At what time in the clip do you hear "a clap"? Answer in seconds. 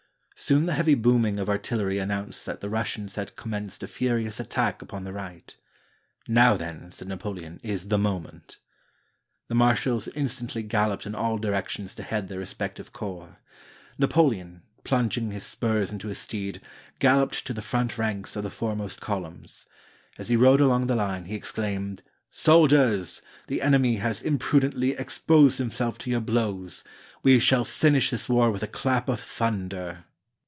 28.63-29.07